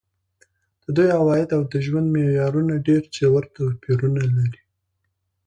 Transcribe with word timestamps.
د 0.83 0.85
دوی 0.95 1.09
عواید 1.19 1.49
او 1.57 1.61
د 1.71 1.73
ژوند 1.85 2.07
معیارونه 2.13 2.73
ډېر 2.87 3.01
ژور 3.15 3.43
توپیرونه 3.55 4.21
لري. 4.37 4.61